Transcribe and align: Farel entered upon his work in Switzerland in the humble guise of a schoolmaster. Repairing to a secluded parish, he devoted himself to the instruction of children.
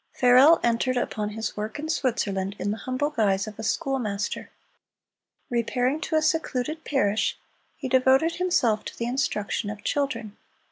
Farel 0.15 0.59
entered 0.63 0.97
upon 0.97 1.29
his 1.29 1.55
work 1.55 1.77
in 1.77 1.87
Switzerland 1.87 2.55
in 2.57 2.71
the 2.71 2.77
humble 2.89 3.11
guise 3.11 3.45
of 3.45 3.59
a 3.59 3.63
schoolmaster. 3.63 4.49
Repairing 5.51 6.01
to 6.01 6.15
a 6.15 6.23
secluded 6.23 6.83
parish, 6.83 7.37
he 7.77 7.87
devoted 7.87 8.37
himself 8.37 8.83
to 8.85 8.97
the 8.97 9.05
instruction 9.05 9.69
of 9.69 9.83
children. 9.83 10.35